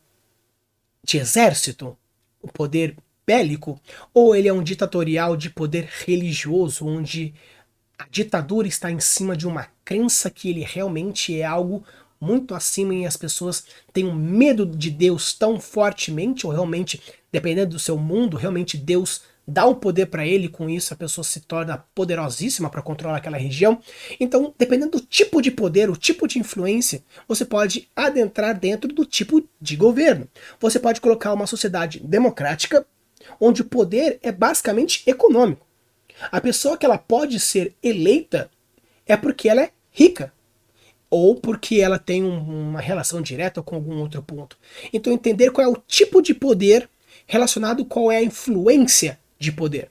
[1.05, 1.97] de exército,
[2.43, 3.81] o poder bélico,
[4.13, 7.35] ou ele é um ditatorial de poder religioso, onde
[7.99, 11.85] a ditadura está em cima de uma crença que ele realmente é algo
[12.25, 17.73] muito acima e as pessoas têm um medo de Deus tão fortemente, ou realmente, dependendo
[17.73, 21.41] do seu mundo, realmente Deus dá um poder para ele, com isso a pessoa se
[21.41, 23.79] torna poderosíssima para controlar aquela região.
[24.19, 29.05] Então, dependendo do tipo de poder, o tipo de influência, você pode adentrar dentro do
[29.05, 30.29] tipo de governo.
[30.59, 32.87] Você pode colocar uma sociedade democrática,
[33.39, 35.67] onde o poder é basicamente econômico.
[36.31, 38.51] A pessoa que ela pode ser eleita
[39.07, 40.33] é porque ela é rica,
[41.15, 44.59] ou porque ela tem um, uma relação direta com algum outro ponto.
[44.93, 46.89] Então entender qual é o tipo de poder
[47.25, 49.91] relacionado qual é a influência de poder.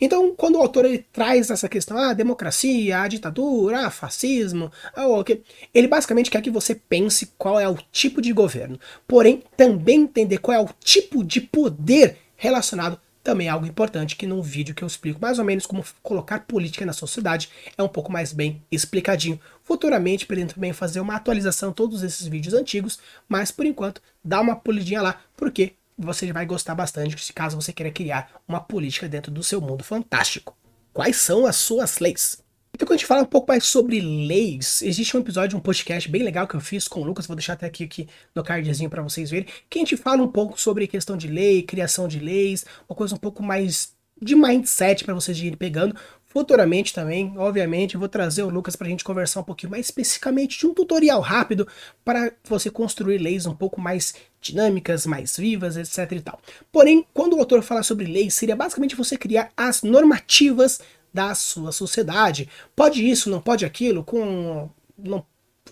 [0.00, 5.06] Então, quando o autor ele traz essa questão, ah, democracia, a ditadura, ah, fascismo, ah,
[5.08, 5.42] okay,
[5.74, 10.38] ele basicamente quer que você pense qual é o tipo de governo, porém também entender
[10.38, 14.82] qual é o tipo de poder relacionado também é algo importante que num vídeo que
[14.82, 18.60] eu explico mais ou menos como colocar política na sociedade é um pouco mais bem
[18.70, 19.38] explicadinho.
[19.72, 24.38] Futuramente pretendo também fazer uma atualização de todos esses vídeos antigos, mas por enquanto dá
[24.38, 29.32] uma polidinha lá, porque você vai gostar bastante caso você queira criar uma política dentro
[29.32, 30.54] do seu mundo fantástico.
[30.92, 32.42] Quais são as suas leis?
[32.74, 36.06] Então, quando a gente fala um pouco mais sobre leis, existe um episódio, um podcast
[36.06, 38.90] bem legal que eu fiz com o Lucas, vou deixar até aqui, aqui no cardzinho
[38.90, 42.18] para vocês verem, que a gente fala um pouco sobre questão de lei, criação de
[42.18, 45.96] leis, uma coisa um pouco mais de mindset para vocês irem pegando.
[46.26, 50.58] Futuramente também, obviamente, vou trazer o Lucas para a gente conversar um pouquinho mais especificamente
[50.58, 51.68] de um tutorial rápido
[52.02, 56.40] para você construir leis um pouco mais dinâmicas, mais vivas, etc e tal.
[56.70, 60.80] Porém, quando o autor fala sobre leis, seria basicamente você criar as normativas
[61.12, 62.48] da sua sociedade.
[62.74, 65.22] Pode isso, não pode aquilo, com não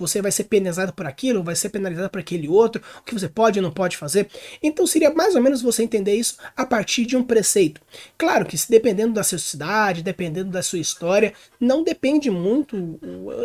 [0.00, 3.28] você vai ser penalizado por aquilo, vai ser penalizado por aquele outro, o que você
[3.28, 4.28] pode e não pode fazer.
[4.62, 7.80] Então seria mais ou menos você entender isso a partir de um preceito.
[8.16, 12.98] Claro que se dependendo da sua cidade, dependendo da sua história, não depende muito,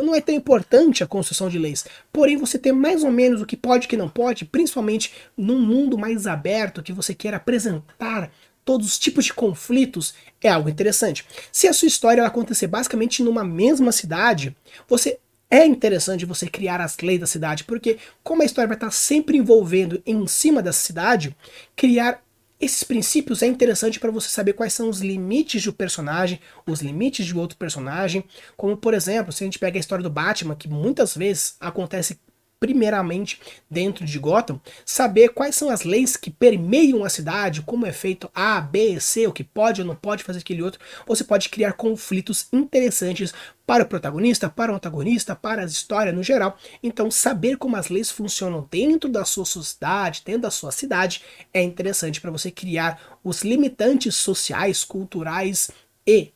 [0.03, 1.85] não é tão importante a construção de leis.
[2.11, 5.11] Porém, você ter mais ou menos o que pode e o que não pode, principalmente
[5.37, 8.31] num mundo mais aberto que você quer apresentar
[8.65, 11.23] todos os tipos de conflitos é algo interessante.
[11.51, 14.55] Se a sua história acontecer basicamente numa mesma cidade,
[14.87, 18.91] você é interessante você criar as leis da cidade, porque como a história vai estar
[18.91, 21.36] sempre envolvendo em cima da cidade,
[21.75, 22.23] criar
[22.60, 27.25] esses princípios é interessante para você saber quais são os limites do personagem, os limites
[27.25, 28.23] de outro personagem,
[28.55, 32.19] como por exemplo, se a gente pega a história do Batman, que muitas vezes acontece
[32.65, 37.91] primeiramente dentro de Gotham, saber quais são as leis que permeiam a cidade, como é
[37.91, 41.49] feito A, B, C, o que pode ou não pode fazer aquele outro, você pode
[41.49, 43.36] criar conflitos interessantes
[43.67, 46.58] para o protagonista, para o antagonista, para a história no geral.
[46.82, 51.21] Então, saber como as leis funcionam dentro da sua sociedade, dentro da sua cidade,
[51.54, 55.69] é interessante para você criar os limitantes sociais, culturais
[56.06, 56.32] e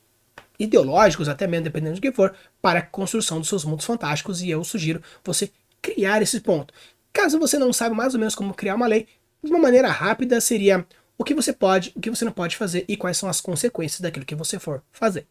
[0.60, 4.42] ideológicos, até mesmo dependendo do que for, para a construção dos seus mundos fantásticos.
[4.44, 5.50] E eu sugiro você
[5.82, 6.74] criar esse ponto.
[7.12, 9.08] Caso você não saiba mais ou menos como criar uma lei,
[9.44, 10.86] de uma maneira rápida seria
[11.18, 14.00] o que você pode, o que você não pode fazer e quais são as consequências
[14.00, 15.28] daquilo que você for fazer.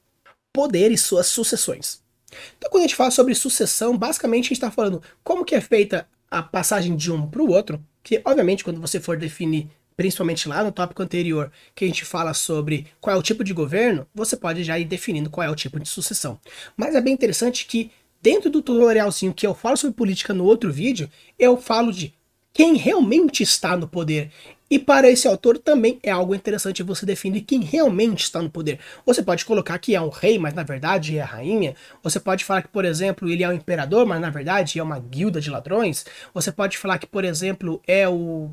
[0.53, 2.03] Poder e suas sucessões.
[2.57, 5.61] Então, quando a gente fala sobre sucessão, basicamente a gente está falando como que é
[5.61, 10.49] feita a passagem de um para o outro, que obviamente quando você for definir, principalmente
[10.49, 14.07] lá no tópico anterior, que a gente fala sobre qual é o tipo de governo,
[14.15, 16.39] você pode já ir definindo qual é o tipo de sucessão.
[16.77, 20.73] Mas é bem interessante que dentro do tutorialzinho que eu falo sobre política no outro
[20.73, 22.15] vídeo, eu falo de
[22.53, 24.31] quem realmente está no poder.
[24.71, 28.79] E para esse autor também é algo interessante você definir quem realmente está no poder.
[29.07, 31.75] Você pode colocar que é um rei, mas na verdade é a rainha.
[32.03, 34.99] Você pode falar que, por exemplo, ele é um imperador, mas na verdade é uma
[34.99, 36.05] guilda de ladrões.
[36.35, 38.51] Você pode falar que, por exemplo, é o,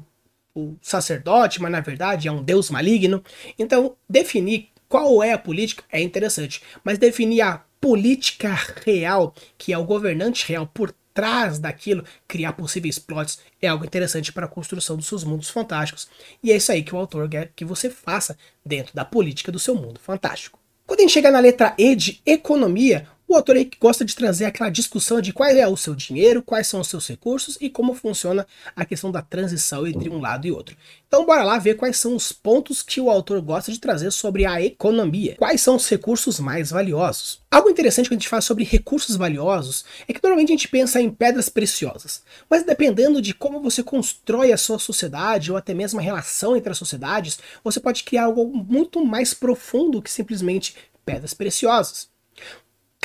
[0.56, 3.21] o sacerdote, mas na verdade é um deus maligno.
[3.60, 9.77] Então, definir qual é a política é interessante, mas definir a política real, que é
[9.77, 14.97] o governante real por trás daquilo, criar possíveis plots, é algo interessante para a construção
[14.97, 16.07] dos seus mundos fantásticos.
[16.41, 19.59] E é isso aí que o autor quer que você faça dentro da política do
[19.59, 20.57] seu mundo fantástico.
[20.87, 24.45] Quando a gente chega na letra E de economia, o autor aí gosta de trazer
[24.45, 27.93] aquela discussão de qual é o seu dinheiro, quais são os seus recursos e como
[27.93, 30.77] funciona a questão da transição entre um lado e outro.
[31.07, 34.45] Então bora lá ver quais são os pontos que o autor gosta de trazer sobre
[34.45, 35.35] a economia.
[35.38, 37.41] Quais são os recursos mais valiosos?
[37.49, 41.01] Algo interessante quando a gente fala sobre recursos valiosos é que normalmente a gente pensa
[41.01, 45.99] em pedras preciosas, mas dependendo de como você constrói a sua sociedade ou até mesmo
[45.99, 51.33] a relação entre as sociedades, você pode criar algo muito mais profundo que simplesmente pedras
[51.33, 52.09] preciosas.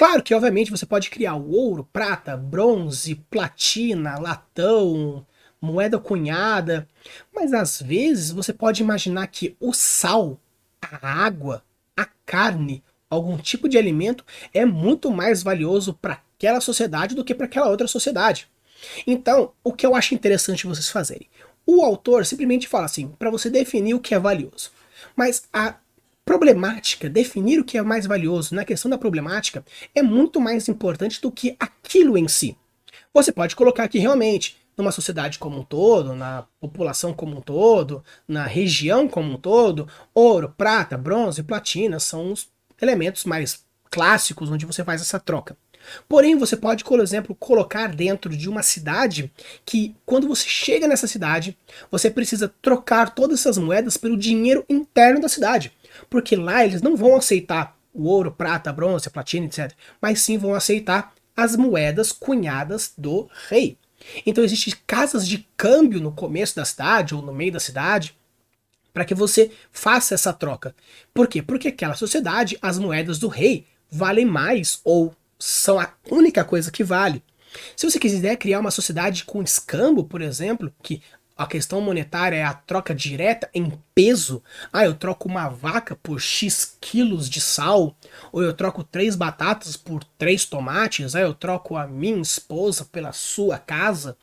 [0.01, 5.27] Claro que, obviamente, você pode criar ouro, prata, bronze, platina, latão,
[5.61, 6.89] moeda cunhada,
[7.31, 10.41] mas às vezes você pode imaginar que o sal,
[10.81, 11.63] a água,
[11.95, 17.35] a carne, algum tipo de alimento é muito mais valioso para aquela sociedade do que
[17.35, 18.49] para aquela outra sociedade.
[19.07, 21.29] Então, o que eu acho interessante vocês fazerem?
[21.67, 24.71] O autor simplesmente fala assim, para você definir o que é valioso.
[25.15, 25.75] Mas a
[26.25, 31.21] problemática, definir o que é mais valioso na questão da problemática é muito mais importante
[31.21, 32.57] do que aquilo em si.
[33.13, 38.05] Você pode colocar aqui realmente numa sociedade como um todo, na população como um todo,
[38.27, 42.49] na região como um todo, ouro, prata, bronze, platina são os
[42.81, 45.57] elementos mais clássicos onde você faz essa troca.
[46.09, 49.33] Porém, você pode, por exemplo, colocar dentro de uma cidade
[49.65, 51.57] que, quando você chega nessa cidade,
[51.91, 55.73] você precisa trocar todas essas moedas pelo dinheiro interno da cidade
[56.09, 59.73] porque lá eles não vão aceitar o ouro, prata, bronze, platina, etc.
[60.01, 63.77] Mas sim vão aceitar as moedas cunhadas do rei.
[64.25, 68.17] Então existem casas de câmbio no começo da cidade ou no meio da cidade
[68.93, 70.75] para que você faça essa troca.
[71.15, 71.43] Por quê?
[71.43, 76.85] Porque aquela sociedade, as moedas do rei valem mais ou são a única coisa que
[76.85, 77.23] vale.
[77.77, 81.03] Se você quiser criar uma sociedade com escambo, por exemplo, que
[81.41, 84.43] a questão monetária é a troca direta em peso.
[84.71, 87.97] Ah, eu troco uma vaca por X quilos de sal.
[88.31, 91.17] Ou eu troco três batatas por três tomates.
[91.17, 94.19] Ah, eu troco a minha esposa pela sua casa.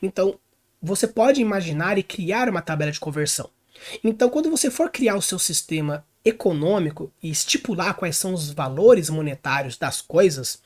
[0.00, 0.38] Então,
[0.80, 3.50] você pode imaginar e criar uma tabela de conversão.
[4.04, 9.10] Então, quando você for criar o seu sistema econômico e estipular quais são os valores
[9.10, 10.62] monetários das coisas,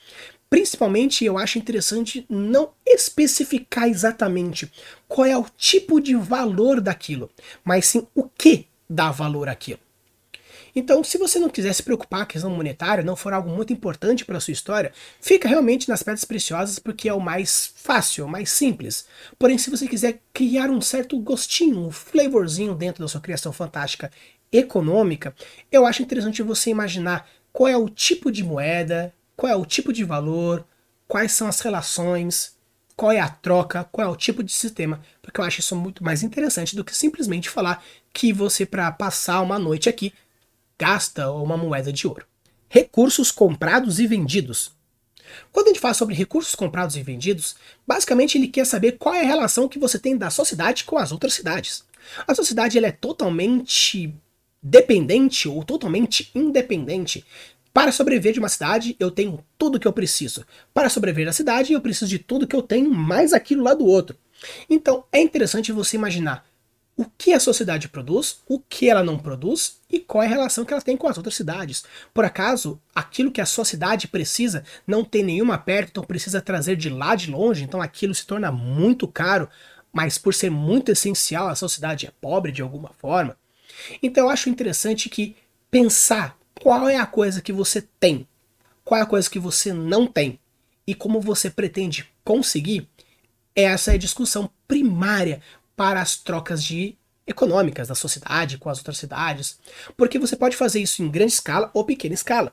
[0.54, 4.70] Principalmente eu acho interessante não especificar exatamente
[5.08, 7.28] qual é o tipo de valor daquilo,
[7.64, 9.80] mas sim o que dá valor àquilo.
[10.72, 13.72] Então, se você não quiser se preocupar com a questão monetária, não for algo muito
[13.72, 18.22] importante para a sua história, fica realmente nas pedras preciosas porque é o mais fácil,
[18.22, 19.06] é o mais simples.
[19.36, 24.08] Porém, se você quiser criar um certo gostinho, um flavorzinho dentro da sua criação fantástica
[24.52, 25.34] econômica,
[25.72, 29.92] eu acho interessante você imaginar qual é o tipo de moeda, qual é o tipo
[29.92, 30.66] de valor,
[31.06, 32.56] quais são as relações,
[32.96, 36.04] qual é a troca, qual é o tipo de sistema, porque eu acho isso muito
[36.04, 40.12] mais interessante do que simplesmente falar que você, para passar uma noite aqui,
[40.78, 42.26] gasta uma moeda de ouro.
[42.68, 44.72] Recursos comprados e vendidos.
[45.52, 49.20] Quando a gente fala sobre recursos comprados e vendidos, basicamente ele quer saber qual é
[49.20, 51.84] a relação que você tem da sociedade com as outras cidades.
[52.26, 54.14] A sociedade ela é totalmente
[54.62, 57.24] dependente ou totalmente independente.
[57.74, 60.46] Para sobreviver de uma cidade, eu tenho tudo que eu preciso.
[60.72, 63.84] Para sobreviver da cidade, eu preciso de tudo que eu tenho, mais aquilo lá do
[63.84, 64.16] outro.
[64.70, 66.46] Então, é interessante você imaginar
[66.96, 70.64] o que a sociedade produz, o que ela não produz e qual é a relação
[70.64, 71.84] que ela tem com as outras cidades.
[72.14, 76.76] Por acaso, aquilo que a sua cidade precisa não tem nenhuma perto, então precisa trazer
[76.76, 79.48] de lá de longe, então aquilo se torna muito caro,
[79.92, 83.36] mas por ser muito essencial, a sociedade é pobre de alguma forma.
[84.00, 85.34] Então eu acho interessante que
[85.68, 88.26] pensar qual é a coisa que você tem,
[88.84, 90.38] qual é a coisa que você não tem
[90.86, 92.88] e como você pretende conseguir,
[93.54, 95.40] essa é a discussão primária
[95.76, 99.58] para as trocas de econômicas da sociedade com as outras cidades,
[99.96, 102.52] porque você pode fazer isso em grande escala ou pequena escala.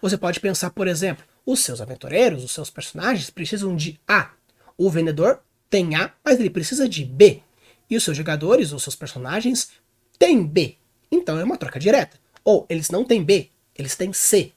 [0.00, 4.30] Você pode pensar, por exemplo, os seus aventureiros, os seus personagens precisam de A.
[4.76, 7.42] O vendedor tem A, mas ele precisa de B.
[7.88, 9.70] E os seus jogadores, os seus personagens,
[10.18, 10.76] têm B.
[11.10, 12.18] Então é uma troca direta.
[12.46, 14.52] Ou eles não têm B, eles têm C.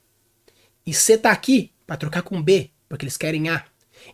[0.86, 3.64] E C está aqui para trocar com B, porque eles querem A.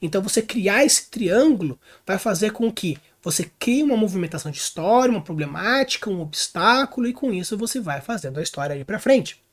[0.01, 5.13] Então você criar esse triângulo vai fazer com que você crie uma movimentação de história,
[5.13, 9.45] uma problemática, um obstáculo, e com isso você vai fazendo a história ir para frente.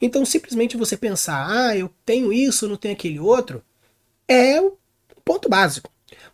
[0.00, 3.62] Então, simplesmente você pensar, ah, eu tenho isso, não tenho aquele outro,
[4.26, 4.76] é o
[5.24, 5.88] ponto básico.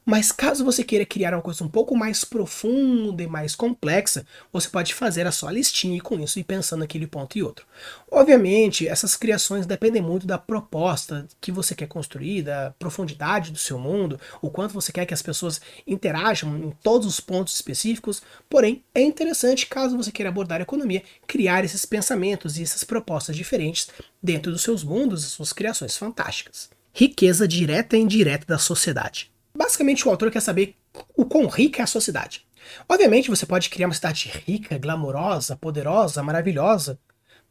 [0.04, 4.68] Mas caso você queira criar uma coisa um pouco mais profunda e mais complexa, você
[4.68, 7.66] pode fazer a sua listinha e com isso ir pensando naquele ponto e outro.
[8.10, 13.78] Obviamente, essas criações dependem muito da proposta que você quer construir, da profundidade do seu
[13.78, 18.22] mundo, o quanto você quer que as pessoas interajam em todos os pontos específicos.
[18.48, 23.36] Porém, é interessante, caso você queira abordar a economia, criar esses pensamentos e essas propostas
[23.36, 23.88] diferentes
[24.22, 26.70] dentro dos seus mundos e suas criações fantásticas.
[26.92, 29.30] Riqueza direta e indireta da sociedade.
[29.58, 30.76] Basicamente, o autor quer saber
[31.16, 32.46] o quão rica é a sua cidade.
[32.88, 36.96] Obviamente, você pode criar uma cidade rica, glamourosa, poderosa, maravilhosa,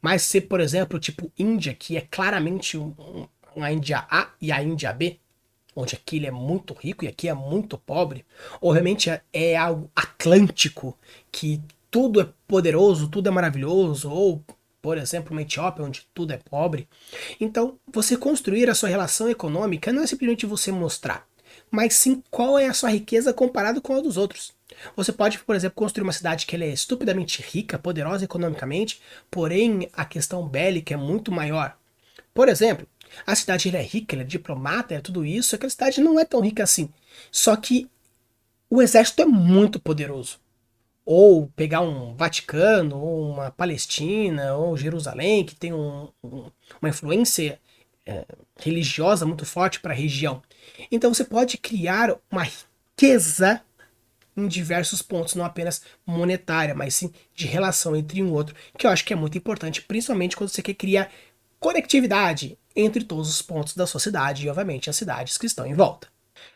[0.00, 2.94] mas se, por exemplo, tipo Índia, que é claramente um,
[3.54, 5.18] uma Índia A e a Índia B,
[5.76, 8.24] onde aquele é muito rico e aqui é muito pobre,
[8.58, 10.96] ou realmente é, é algo atlântico,
[11.30, 14.42] que tudo é poderoso, tudo é maravilhoso, ou,
[14.80, 16.88] por exemplo, uma Etiópia, onde tudo é pobre.
[17.38, 21.28] Então, você construir a sua relação econômica não é simplesmente você mostrar
[21.70, 24.52] mas sim qual é a sua riqueza comparado com a dos outros.
[24.96, 29.00] Você pode, por exemplo, construir uma cidade que é estupidamente rica, poderosa economicamente,
[29.30, 31.76] porém a questão bélica é muito maior.
[32.32, 32.86] Por exemplo,
[33.26, 36.40] a cidade é rica, ela é diplomata, é tudo isso, aquela cidade não é tão
[36.40, 36.88] rica assim.
[37.30, 37.88] Só que
[38.70, 40.38] o exército é muito poderoso.
[41.04, 46.50] Ou pegar um Vaticano, ou uma Palestina, ou Jerusalém, que tem um, um,
[46.80, 47.58] uma influência
[48.08, 48.24] é,
[48.58, 50.42] religiosa muito forte para a região.
[50.90, 53.60] Então você pode criar uma riqueza
[54.34, 58.90] em diversos pontos, não apenas monetária, mas sim de relação entre um outro, que eu
[58.90, 61.10] acho que é muito importante, principalmente quando você quer criar
[61.60, 65.74] conectividade entre todos os pontos da sua cidade e, obviamente, as cidades que estão em
[65.74, 66.08] volta.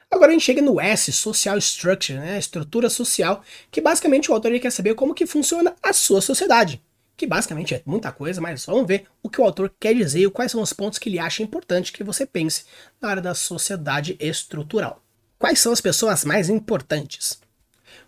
[0.09, 4.59] Agora a gente chega no S, Social Structure, né, estrutura social, que basicamente o autor
[4.61, 6.81] quer saber como que funciona a sua sociedade
[7.23, 10.29] que basicamente é muita coisa, mas vamos ver o que o autor quer dizer e
[10.29, 12.65] quais são os pontos que ele acha importante que você pense
[13.01, 15.01] na área da sociedade estrutural.
[15.39, 17.39] Quais são as pessoas mais importantes?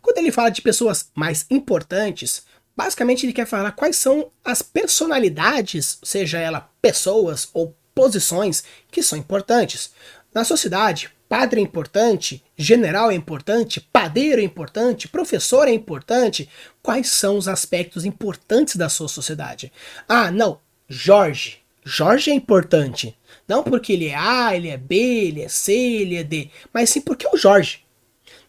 [0.02, 2.42] Quando ele fala de pessoas mais importantes,
[2.76, 9.16] basicamente ele quer falar quais são as personalidades, seja ela pessoas ou posições, que são
[9.16, 9.92] importantes.
[10.34, 16.48] Na sociedade, padre é importante, general é importante, padeiro é importante, professor é importante.
[16.80, 19.72] Quais são os aspectos importantes da sua sociedade?
[20.08, 21.58] Ah, não, Jorge.
[21.84, 23.18] Jorge é importante.
[23.48, 26.90] Não porque ele é A, ele é B, ele é C, ele é D, mas
[26.90, 27.80] sim porque é o Jorge.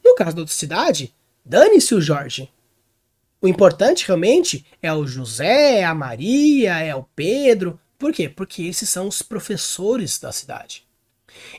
[0.04, 1.12] No caso da outra cidade,
[1.44, 2.52] dane-se o Jorge.
[3.42, 7.80] O importante realmente é o José, é a Maria, é o Pedro.
[7.98, 8.30] Por quê?
[8.30, 10.85] Porque esses são os professores da cidade.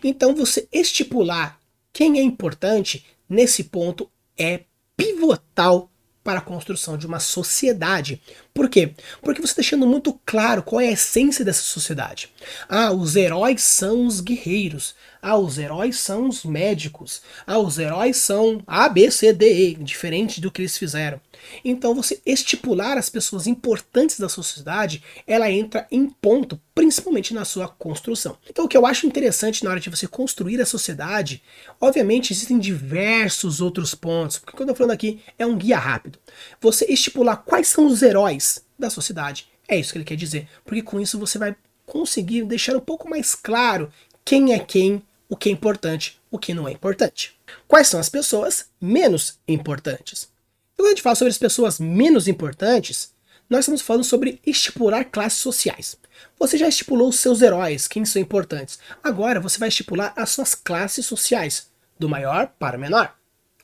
[0.03, 1.59] Então você estipular
[1.93, 4.65] quem é importante nesse ponto é
[4.97, 5.91] pivotal
[6.27, 8.21] para a construção de uma sociedade.
[8.53, 8.93] Por quê?
[9.23, 12.29] Porque você está deixando muito claro qual é a essência dessa sociedade.
[12.69, 14.97] Ah, os heróis são os guerreiros.
[15.23, 17.23] Ah, os heróis são os médicos.
[17.47, 21.21] Ah, os heróis são A, B, C, D, E, diferente do que eles fizeram.
[21.65, 27.69] Então, você estipular as pessoas importantes da sociedade, ela entra em ponto, principalmente na sua
[27.69, 28.37] construção.
[28.49, 31.43] Então, o que eu acho interessante na hora de você construir a sociedade,
[31.81, 36.19] obviamente existem diversos outros pontos, porque quando eu estou falando aqui é um guia rápido.
[36.61, 40.83] Você estipular quais são os heróis da sociedade, é isso que ele quer dizer, porque
[40.83, 43.91] com isso você vai conseguir deixar um pouco mais claro
[44.25, 47.37] quem é quem, o que é importante, o que não é importante.
[47.67, 50.29] Quais são as pessoas menos importantes?
[50.77, 53.15] Quando a gente fala sobre as pessoas menos importantes,
[53.49, 55.97] nós estamos falando sobre estipular classes sociais.
[56.39, 58.79] Você já estipulou os seus heróis, quem são importantes.
[59.03, 63.17] Agora você vai estipular as suas classes sociais, do maior para o menor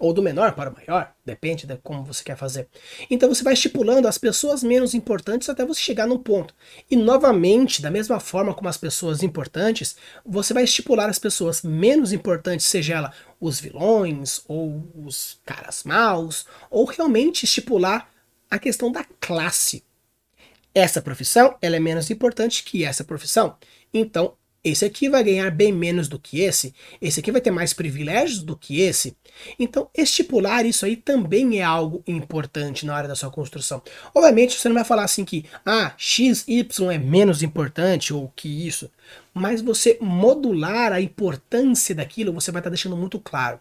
[0.03, 2.67] ou do menor para o maior, depende de como você quer fazer.
[3.09, 6.53] Então você vai estipulando as pessoas menos importantes até você chegar num ponto.
[6.91, 9.95] E novamente, da mesma forma como as pessoas importantes,
[10.27, 16.47] você vai estipular as pessoas menos importantes, seja ela os vilões ou os caras maus,
[16.71, 18.09] ou realmente estipular
[18.49, 19.85] a questão da classe.
[20.73, 23.57] Essa profissão ela é menos importante que essa profissão.
[23.93, 27.73] Então esse aqui vai ganhar bem menos do que esse, esse aqui vai ter mais
[27.73, 29.17] privilégios do que esse.
[29.59, 33.83] Então, estipular isso aí também é algo importante na hora da sua construção.
[34.15, 38.67] Obviamente, você não vai falar assim que, ah, x, y é menos importante ou que
[38.67, 38.91] isso,
[39.35, 43.59] mas você modular a importância daquilo, você vai estar deixando muito claro.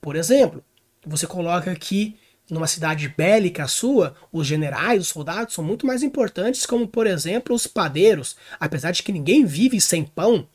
[0.00, 0.62] Por exemplo,
[1.04, 2.16] você coloca aqui
[2.50, 7.54] numa cidade bélica sua, os generais, os soldados são muito mais importantes, como por exemplo
[7.54, 10.46] os padeiros, apesar de que ninguém vive sem pão,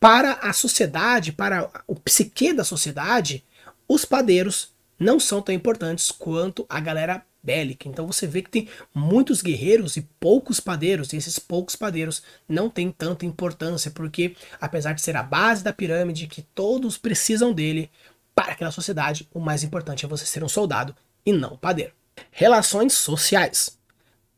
[0.00, 3.44] para a sociedade, para o psique da sociedade,
[3.88, 7.88] os padeiros não são tão importantes quanto a galera bélica.
[7.88, 12.68] Então você vê que tem muitos guerreiros e poucos padeiros, e esses poucos padeiros não
[12.68, 17.90] têm tanta importância, porque apesar de ser a base da pirâmide, que todos precisam dele,
[18.34, 20.94] para aquela sociedade, o mais importante é você ser um soldado
[21.26, 21.92] e não padeiro.
[22.30, 23.76] Relações sociais.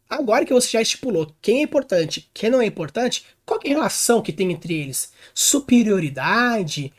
[0.08, 3.74] Agora que você já estipulou quem é importante, quem não é importante, qual é a
[3.74, 5.12] relação que tem entre eles?
[5.34, 6.92] Superioridade?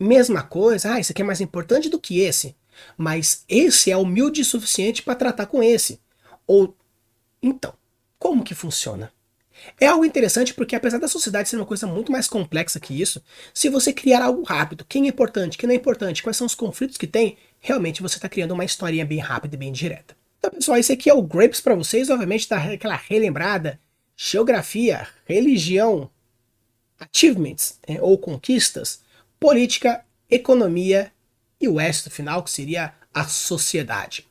[0.00, 0.94] Mesma coisa?
[0.94, 2.56] Ah, esse aqui é mais importante do que esse.
[2.96, 6.00] Mas esse é humilde o suficiente para tratar com esse.
[6.46, 6.74] Ou
[7.42, 7.74] então,
[8.18, 9.12] como que funciona?
[9.80, 13.22] É algo interessante porque, apesar da sociedade ser uma coisa muito mais complexa que isso,
[13.52, 16.54] se você criar algo rápido, quem é importante, quem não é importante, quais são os
[16.54, 20.14] conflitos que tem, realmente você está criando uma historinha bem rápida e bem direta.
[20.38, 23.80] Então, pessoal, esse aqui é o Grapes para vocês, obviamente dá aquela relembrada,
[24.14, 26.10] geografia, religião,
[27.00, 29.00] achievements é, ou conquistas,
[29.40, 31.10] política, economia
[31.58, 34.26] e o no final, que seria a sociedade.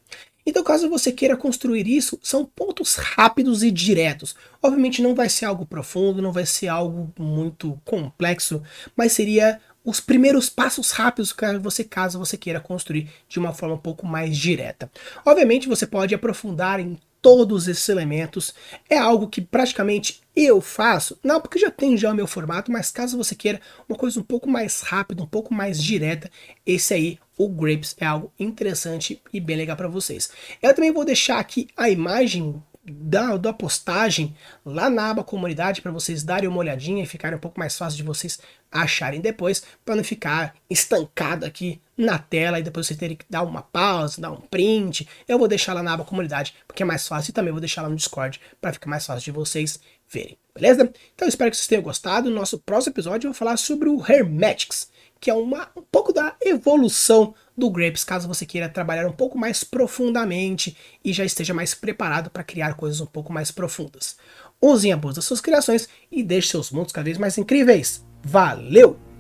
[0.46, 4.36] Então, caso você queira construir isso, são pontos rápidos e diretos.
[4.62, 8.62] Obviamente não vai ser algo profundo, não vai ser algo muito complexo,
[8.96, 13.76] mas seria os primeiros passos rápidos que você caso você queira construir de uma forma
[13.76, 14.90] um pouco mais direta.
[15.26, 18.54] Obviamente você pode aprofundar em todos esses elementos.
[18.90, 22.92] É algo que praticamente eu faço, não porque já tem já o meu formato, mas
[22.92, 26.30] caso você queira uma coisa um pouco mais rápida, um pouco mais direta,
[26.66, 30.30] esse aí, o Grapes, é algo interessante e bem legal para vocês.
[30.62, 35.92] Eu também vou deixar aqui a imagem da, da postagem lá na aba comunidade para
[35.92, 38.40] vocês darem uma olhadinha e ficarem um pouco mais fácil de vocês
[38.72, 43.44] acharem depois, para não ficar estancado aqui na tela e depois vocês terem que dar
[43.44, 45.08] uma pausa, dar um print.
[45.28, 47.84] Eu vou deixar lá na aba comunidade porque é mais fácil e também vou deixar
[47.84, 49.80] lá no Discord para ficar mais fácil de vocês
[50.10, 50.92] verem, beleza?
[51.16, 52.30] Então espero que vocês tenham gostado.
[52.30, 54.90] No nosso próximo episódio eu vou falar sobre o Hermetics,
[55.24, 59.38] que é uma, um pouco da evolução do Grapes, caso você queira trabalhar um pouco
[59.38, 64.17] mais profundamente e já esteja mais preparado para criar coisas um pouco mais profundas.
[64.61, 68.05] Usem a boa das suas criações e deixe seus mundos cada vez mais incríveis.
[68.21, 69.12] Valeu!